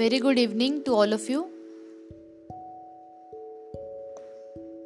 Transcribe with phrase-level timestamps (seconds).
[0.00, 1.48] Very good evening to all of you.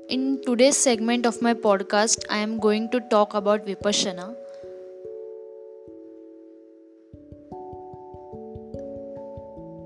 [0.08, 4.34] In today's segment of my podcast, I am going to talk about Vipassana.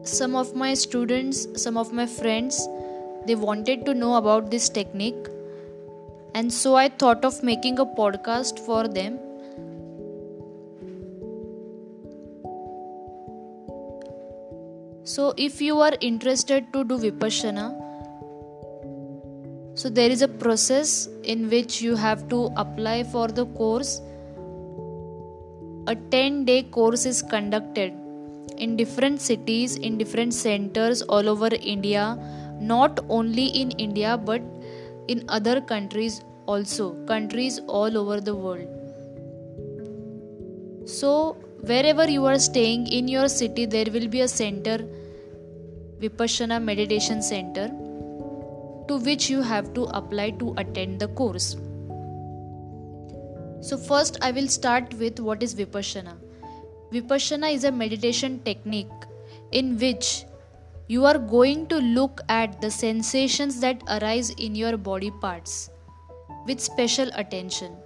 [0.04, 2.64] Some of my students, some of my friends,
[3.26, 5.28] they wanted to know about this technique,
[6.34, 9.25] and so I thought of making a podcast for them
[15.16, 17.66] So, if you are interested to do Vipassana,
[19.74, 24.02] so there is a process in which you have to apply for the course.
[25.86, 27.94] A 10 day course is conducted
[28.58, 32.18] in different cities, in different centers all over India,
[32.60, 34.42] not only in India but
[35.08, 38.68] in other countries also, countries all over the world.
[40.84, 44.78] So, wherever you are staying in your city there will be a center
[46.00, 47.66] vipassana meditation center
[48.88, 51.48] to which you have to apply to attend the course
[53.68, 56.14] so first i will start with what is vipassana
[56.92, 59.08] vipassana is a meditation technique
[59.52, 60.12] in which
[60.88, 65.58] you are going to look at the sensations that arise in your body parts
[66.46, 67.76] with special attention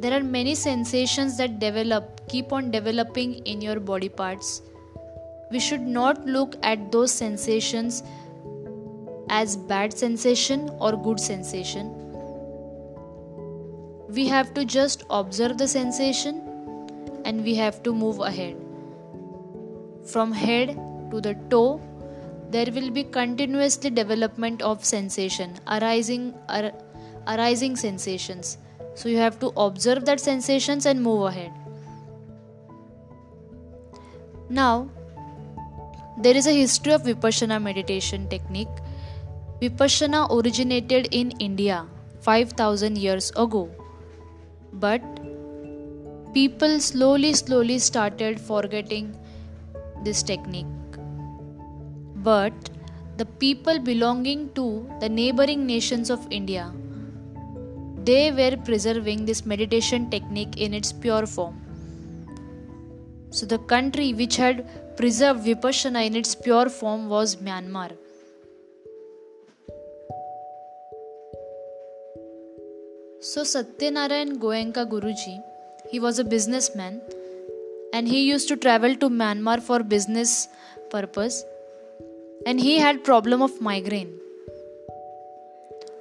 [0.00, 4.62] there are many sensations that develop, keep on developing in your body parts.
[5.50, 8.02] We should not look at those sensations
[9.30, 11.94] as bad sensation or good sensation.
[14.08, 16.42] We have to just observe the sensation
[17.24, 18.56] and we have to move ahead.
[20.04, 20.68] From head
[21.10, 21.80] to the toe,
[22.50, 26.72] there will be continuously development of sensation, arising, ar-
[27.26, 28.56] arising sensations
[28.98, 31.52] so you have to observe that sensations and move ahead.
[34.48, 34.90] Now,
[36.22, 38.80] there is a history of Vipassana meditation technique.
[39.60, 41.86] Vipassana originated in India
[42.20, 43.68] 5000 years ago.
[44.72, 45.02] But
[46.34, 49.16] people slowly, slowly started forgetting
[50.04, 50.66] this technique.
[52.16, 52.70] But
[53.16, 56.72] the people belonging to the neighboring nations of India
[58.08, 61.56] they were preserving this meditation technique in its pure form.
[63.30, 64.66] So, the country which had
[64.98, 67.90] preserved Vipassana in its pure form was Myanmar.
[73.20, 75.40] So, Satyanarayan Goenka Guruji,
[75.90, 77.00] he was a businessman
[77.92, 80.48] and he used to travel to Myanmar for business
[80.90, 81.44] purpose
[82.46, 84.12] and he had problem of migraine.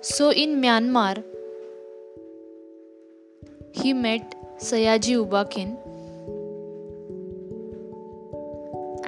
[0.01, 1.23] So, in Myanmar,
[3.73, 5.77] he met Sayagyi U Ba Khin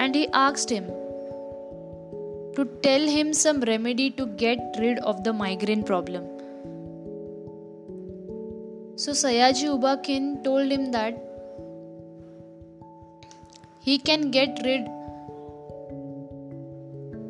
[0.10, 0.86] and he asked him
[2.56, 6.24] to tell him some remedy to get rid of the migraine problem.
[8.96, 11.20] So Sayagyi U Ba Khin told him that
[13.82, 14.88] he can get rid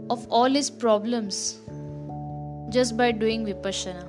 [0.09, 1.59] of all his problems
[2.77, 4.05] just by doing vipassana.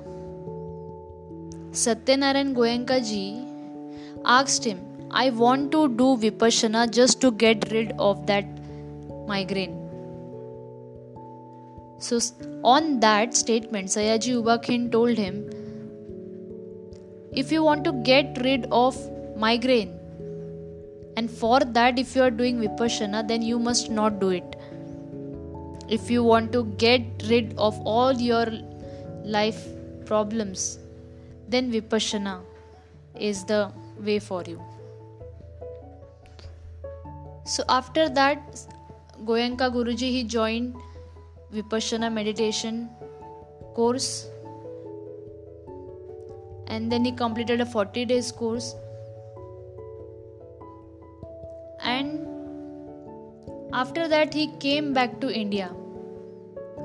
[1.83, 3.45] Satyanarayan Goenka ji
[4.23, 4.79] asked him,
[5.11, 8.45] I want to do Vipassana just to get rid of that
[9.27, 9.77] migraine.
[11.99, 12.19] So,
[12.63, 15.49] on that statement, Sayagyi U Ba Khin told him,
[17.31, 18.95] If you want to get rid of
[19.37, 19.97] migraine,
[21.17, 24.55] and for that, if you are doing Vipassana, then you must not do it.
[25.89, 28.45] If you want to get rid of all your
[29.23, 29.67] life
[30.05, 30.79] problems,
[31.49, 32.39] then Vipassana
[33.19, 34.61] is the way for you.
[37.45, 38.65] So after that,
[39.25, 40.75] Goenka Guruji he joined
[41.53, 42.89] Vipassana meditation
[43.75, 44.27] course
[46.67, 48.73] and then he completed a 40 days course
[51.83, 52.27] and
[53.73, 55.71] after that he came back to India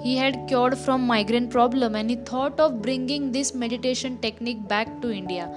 [0.02, 5.00] he had cured from migraine problem and he thought of bringing this meditation technique back
[5.00, 5.48] to India.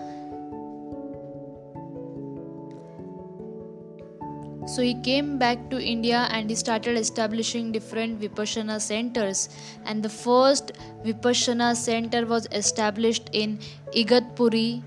[4.69, 9.50] So he came back to India and he started establishing different Vipassana centers.
[9.83, 10.74] And the first
[11.04, 13.57] Vipassana center was established in
[13.95, 14.83] Igatpuri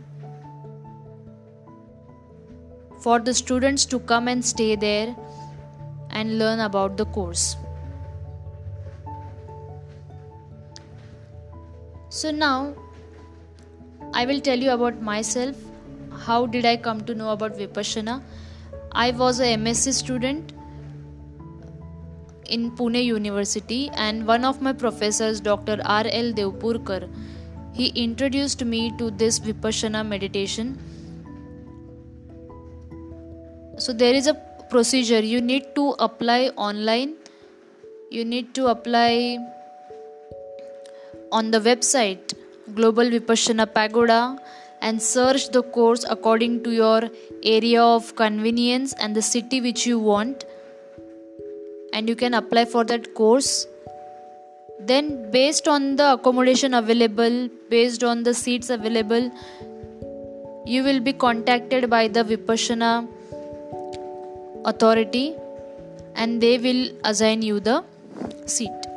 [3.03, 5.17] for the students to come and stay there
[6.11, 7.57] and learn about the course.
[12.09, 12.75] So now
[14.15, 15.57] I will tell you about myself.
[16.21, 18.23] How did I come to know about Vipassana?
[18.95, 20.53] I was a MSc student
[22.47, 25.81] in Pune University, and one of my professors, Dr.
[25.85, 26.05] R.
[26.11, 26.33] L.
[26.33, 27.09] Devpurkar,
[27.73, 30.79] he introduced me to this Vipassana meditation.
[33.79, 34.35] So, there is a
[34.69, 37.15] procedure you need to apply online,
[38.11, 39.39] you need to apply
[41.33, 42.35] on the website
[42.75, 44.39] Global Vipassana Pagoda
[44.83, 47.03] and search the course according to your
[47.43, 50.45] area of convenience and the city which you want.
[51.93, 53.67] And you can apply for that course.
[54.81, 59.31] Then based on the accommodation available based on the seats available
[60.67, 63.09] you will be contacted by the vipassana
[64.65, 65.35] authority
[66.17, 67.85] and they will assign you the
[68.47, 68.92] seat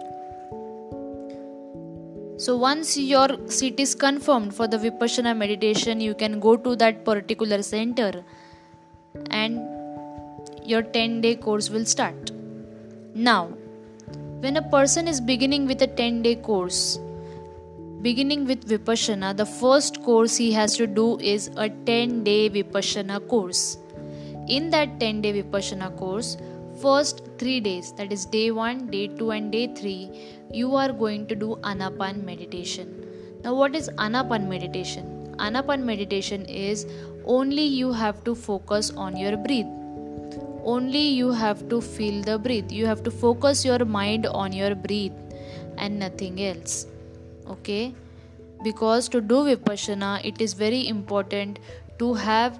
[2.46, 3.28] so once your
[3.58, 8.12] seat is confirmed for the vipassana meditation you can go to that particular center
[9.30, 9.60] and
[10.74, 12.36] your 10 day course will start
[13.18, 13.46] now,
[14.42, 17.00] when a person is beginning with a 10 day course,
[18.02, 23.26] beginning with Vipassana, the first course he has to do is a 10 day Vipassana
[23.30, 23.78] course.
[24.50, 26.36] In that 10 day Vipassana course,
[26.86, 30.10] first 3 days, that is day 1, day 2, and day 3,
[30.52, 32.92] you are going to do Anapan meditation.
[33.44, 35.12] Now, what is Anapan meditation?
[35.48, 36.86] Anapan meditation is
[37.38, 39.72] only you have to focus on your breath.
[40.76, 42.72] Only you have to feel the breath.
[42.72, 45.12] You have to focus your mind on your breath
[45.78, 46.88] and nothing else.
[47.56, 47.94] Okay?
[48.64, 51.60] Because to do vipassana it is very important
[52.00, 52.60] to have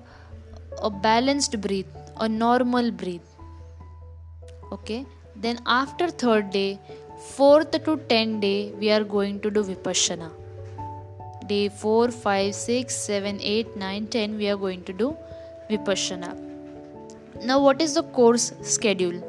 [0.82, 3.35] a balanced breath a normal breath
[4.72, 6.80] okay then after third day
[7.36, 10.32] fourth to 10 day we are going to do vipassana
[11.48, 15.16] day 4 5 6 7 8 9 10 we are going to do
[15.70, 16.36] vipassana
[17.44, 19.20] now, what is the course schedule?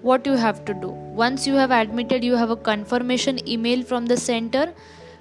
[0.00, 0.88] What you have to do?
[0.88, 4.72] Once you have admitted, you have a confirmation email from the center.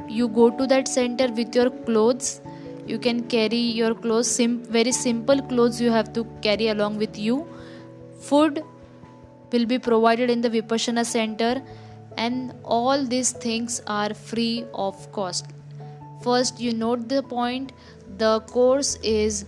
[0.08, 2.42] You go to that center with your clothes.
[2.88, 7.18] You can carry your clothes, sim- very simple clothes you have to carry along with
[7.18, 7.46] you.
[8.19, 8.63] Food
[9.52, 11.62] will be provided in the Vipassana center,
[12.18, 15.48] and all these things are free of cost.
[16.22, 17.74] First, you note the point
[18.18, 19.46] the course is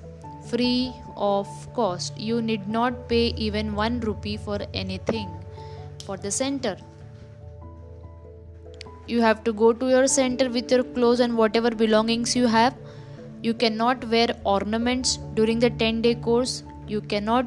[0.50, 2.20] free of cost.
[2.20, 5.30] You need not pay even 1 rupee for anything
[6.06, 6.78] for the center.
[9.08, 12.76] You have to go to your center with your clothes and whatever belongings you have.
[13.42, 16.64] You cannot wear ornaments during the 10 day course.
[16.88, 17.46] You cannot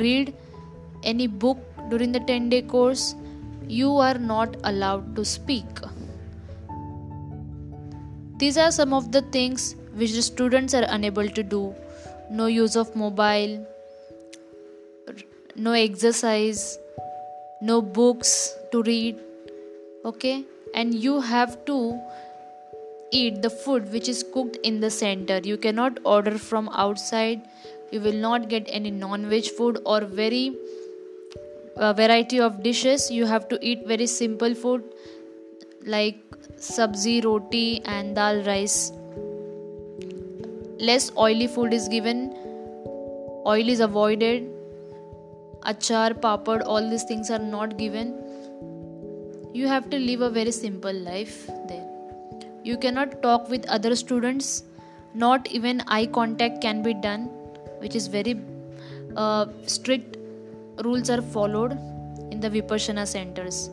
[0.00, 0.34] read
[1.02, 3.14] any book during the 10 day course.
[3.66, 5.66] You are not allowed to speak.
[8.38, 11.74] These are some of the things which the students are unable to do
[12.30, 13.66] no use of mobile,
[15.56, 16.78] no exercise,
[17.60, 19.18] no books to read.
[20.04, 20.44] Okay,
[20.74, 22.00] and you have to
[23.10, 25.40] eat the food which is cooked in the center.
[25.42, 27.42] You cannot order from outside.
[27.90, 30.54] You will not get any non-veg food or very
[31.78, 33.10] uh, variety of dishes.
[33.10, 34.84] You have to eat very simple food
[35.86, 36.18] like
[36.56, 38.92] sabzi, roti, and dal rice.
[40.78, 42.32] Less oily food is given.
[43.46, 44.50] Oil is avoided.
[45.62, 48.14] Achar papad all these things are not given.
[49.54, 51.86] You have to live a very simple life there.
[52.62, 54.62] You cannot talk with other students.
[55.14, 57.30] Not even eye contact can be done
[57.80, 58.38] which is very
[59.16, 60.17] uh, strict
[60.84, 61.72] rules are followed
[62.30, 63.70] in the vipassana centers.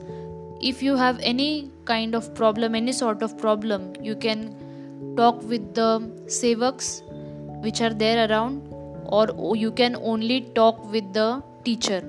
[0.61, 4.55] If you have any kind of problem any sort of problem you can
[5.17, 7.01] talk with the sevaks
[7.61, 8.67] which are there around
[9.07, 12.01] or you can only talk with the teacher.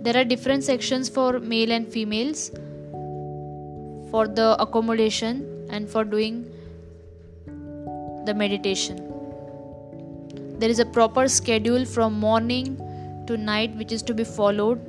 [0.00, 2.50] There are different sections for male and females
[4.10, 6.46] for the accommodation and for doing
[8.26, 9.13] the meditation
[10.58, 12.76] there is a proper schedule from morning
[13.26, 14.80] to night which is to be followed.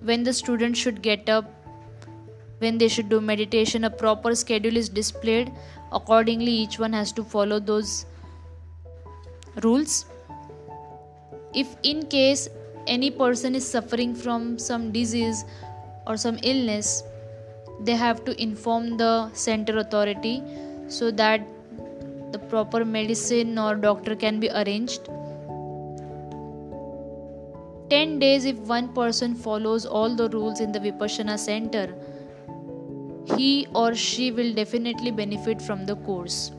[0.00, 1.50] When the student should get up
[2.58, 5.52] when they should do meditation a proper schedule is displayed.
[5.92, 8.06] Accordingly each one has to follow those
[9.62, 10.06] rules.
[11.54, 12.48] If in case
[12.86, 15.44] any person is suffering from some disease
[16.06, 17.02] or some illness
[17.80, 20.42] they have to inform the center authority
[20.88, 21.40] so that
[22.34, 25.12] the proper medicine or doctor can be arranged
[27.90, 31.86] 10 days if one person follows all the rules in the vipassana center
[33.36, 36.52] he or she will definitely benefit from the course.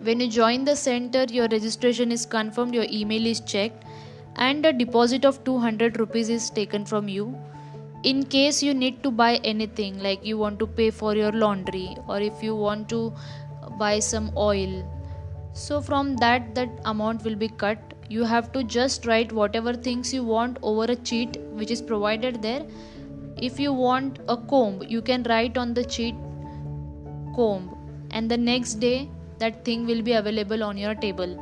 [0.00, 3.84] When you join the center, your registration is confirmed, your email is checked,
[4.36, 7.34] and a deposit of 200 rupees is taken from you
[8.02, 11.96] in case you need to buy anything like you want to pay for your laundry
[12.06, 13.10] or if you want to
[13.78, 14.82] buy some oil.
[15.52, 17.78] So from that that amount will be cut.
[18.08, 22.42] You have to just write whatever things you want over a sheet which is provided
[22.42, 22.66] there.
[23.36, 26.14] If you want a comb you can write on the sheet
[27.36, 27.76] comb.
[28.10, 31.38] And the next day that thing will be available on your table.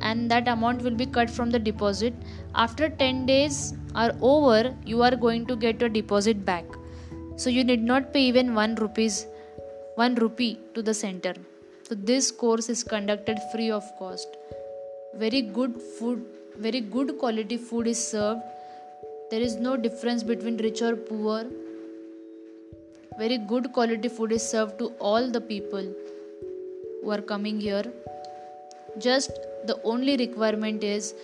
[0.00, 2.14] And that amount will be cut from the deposit.
[2.54, 6.64] After 10 days are over you are going to get your deposit back.
[7.36, 9.26] So you need not pay even 1 rupees
[9.96, 11.34] 1 rupee to the center.
[11.88, 14.28] So this course is conducted free of cost.
[15.14, 16.24] Very good food
[16.56, 18.40] very good quality food is served.
[19.30, 21.46] There is no difference between rich or poor.
[23.18, 25.92] Very good quality food is served to all the people
[27.02, 27.84] who are coming here.
[28.98, 29.32] Just
[29.66, 31.14] the only requirement is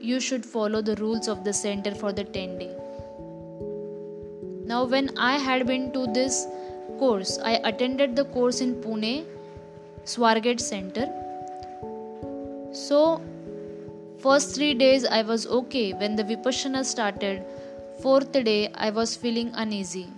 [0.00, 2.76] you should follow the rules of the center for the 10 day.
[4.66, 6.46] Now when i had been to this
[7.02, 9.14] course i attended the course in pune
[10.14, 11.08] swargate center
[12.84, 13.00] so
[14.26, 17.42] first 3 days i was okay when the vipassana started
[18.06, 20.08] fourth day i was feeling uneasy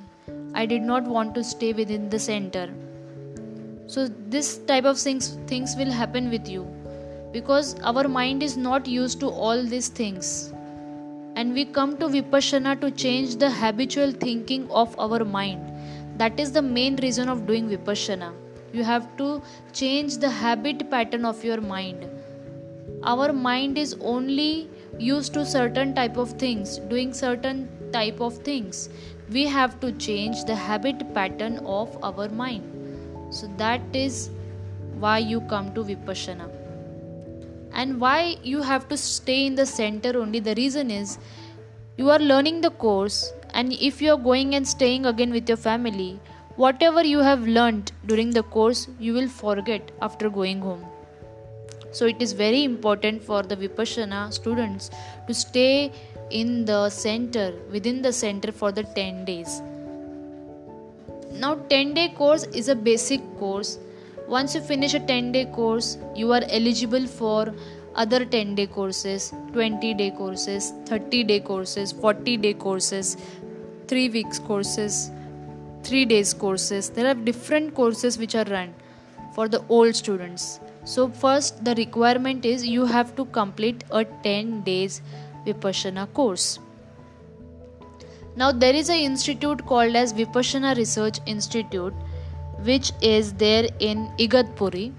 [0.53, 2.69] I did not want to stay within the center.
[3.87, 6.67] So this type of things things will happen with you
[7.33, 10.53] because our mind is not used to all these things.
[11.37, 15.70] And we come to Vipassana to change the habitual thinking of our mind.
[16.21, 18.33] That is the main reason of doing Vipassana.
[18.73, 22.09] You have to change the habit pattern of your mind.
[23.03, 28.89] Our mind is only used to certain type of things, doing certain type of things
[29.31, 34.31] we have to change the habit pattern of our mind so that is
[35.05, 36.49] why you come to vipassana
[37.73, 41.19] and why you have to stay in the center only the reason is
[41.97, 43.21] you are learning the course
[43.61, 46.11] and if you are going and staying again with your family
[46.63, 50.85] whatever you have learned during the course you will forget after going home.
[51.93, 54.91] So it is very important for the vipassana students
[55.27, 55.93] to stay
[56.31, 59.61] in the center within the center for the 10 days.
[61.33, 63.79] Now 10 day course is a basic course.
[64.29, 67.55] Once you finish a 10 day course you are eligible for
[67.97, 73.17] other 10 day courses 20 day courses 30 day courses 40 day courses
[73.93, 74.99] 3 weeks courses
[75.85, 78.75] 3 days courses there are different courses which are run
[79.35, 80.51] for the old students
[80.85, 85.03] so first the requirement is you have to complete a 10 days
[85.47, 86.59] Vipassana course.
[88.37, 91.95] Now there is an institute called as Vipassana Research Institute
[92.65, 94.93] which is there in Igatpuri.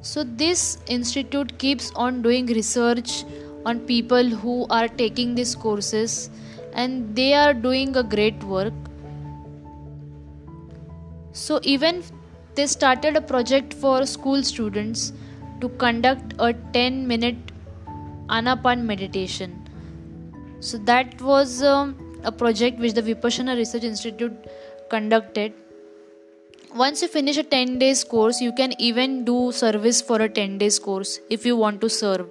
[0.00, 3.24] So this institute keeps on doing research
[3.66, 6.30] on people who are taking these courses
[6.72, 8.72] and they are doing a great work.
[11.32, 12.02] So even
[12.54, 15.12] they started a project for school students
[15.60, 17.52] to conduct a 10 minute
[18.28, 19.68] Anapan meditation.
[20.60, 24.32] So that was um, a project which the Vipassana Research Institute
[24.90, 25.52] conducted.
[26.74, 30.58] Once you finish a 10 days course, you can even do service for a 10
[30.58, 32.28] days course if you want to serve.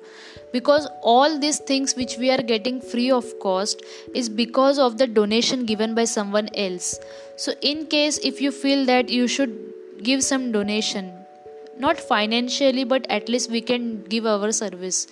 [0.53, 3.81] Because all these things which we are getting free of cost
[4.13, 6.99] is because of the donation given by someone else.
[7.35, 11.11] So, in case if you feel that you should give some donation,
[11.77, 15.07] not financially, but at least we can give our service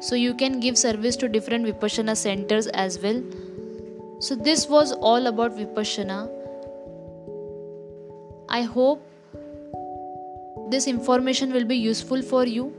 [0.00, 3.22] so you can give service to different vipassana centers as well
[4.20, 6.18] so this was all about vipassana
[8.48, 9.08] i hope
[10.70, 12.72] this information will be useful for you.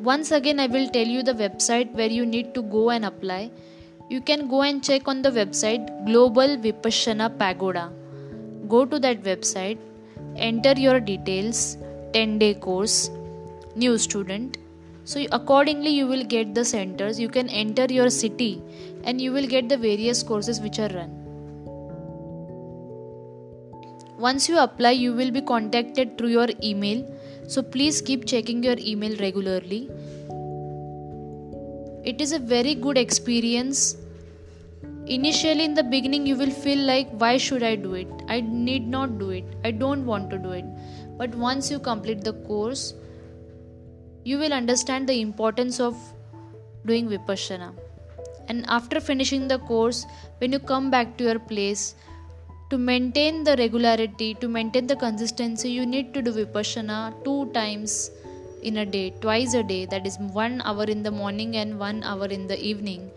[0.00, 3.50] Once again i will tell you the website where you need to go and apply.
[4.08, 7.90] You can go and check on the website global vipassana pagoda.
[8.68, 9.78] Go to that website
[10.36, 11.76] enter your details
[12.14, 13.10] 10 day course
[13.76, 14.58] new student.
[15.04, 17.20] So accordingly you will get the centers.
[17.20, 18.62] You can enter your city
[19.04, 21.21] and you will get the various courses which are run
[24.24, 27.00] once you apply you will be contacted through your email.
[27.48, 29.90] So please keep checking your email regularly.
[32.04, 33.96] It is a very good experience.
[35.06, 38.08] Initially in the beginning you will feel like why should i do it?
[38.28, 39.44] I need not do it.
[39.64, 40.64] I don't want to do it.
[41.18, 42.94] But once you complete the course
[44.24, 45.96] you will understand the importance of
[46.86, 47.72] doing vipassana.
[48.48, 50.06] And after finishing the course
[50.38, 51.96] when you come back to your place
[52.72, 58.10] to maintain the regularity to maintain the consistency you need to do vipassana two times
[58.62, 62.02] in a day, twice a day, that is one hour in the morning and one
[62.04, 63.10] hour in the evening.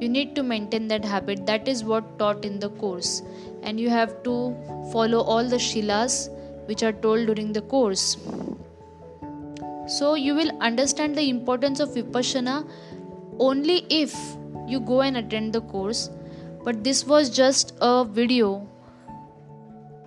[0.00, 1.46] You need to maintain that habit.
[1.46, 3.22] That is what taught in the course,
[3.62, 4.54] and you have to
[4.92, 6.28] follow all the shilas
[6.66, 8.18] which are told during the course.
[9.88, 12.68] So, you will understand the importance of Vipassana
[13.38, 14.14] only if
[14.66, 16.10] you go and attend the course.
[16.66, 18.68] But this was just a video,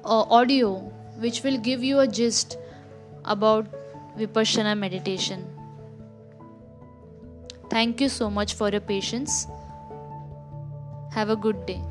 [0.03, 0.71] or audio,
[1.25, 2.57] which will give you a gist
[3.23, 3.69] about
[4.17, 5.45] Vipassana meditation.
[7.69, 9.47] Thank you so much for your patience.
[11.13, 11.81] Have a good day.